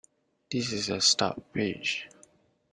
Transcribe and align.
This 0.51 0.71
is 0.73 0.89
a 0.89 0.99
stub 0.99 1.43
page. 1.53 2.07